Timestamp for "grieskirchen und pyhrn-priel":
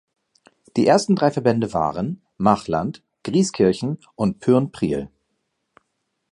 3.23-5.11